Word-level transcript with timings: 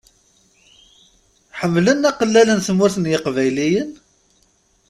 Ḥemmlen 1.59 2.07
aqellal 2.09 2.47
n 2.53 2.59
Tmurt 2.67 2.95
n 2.99 3.05
yeqbayliyen? 3.11 3.89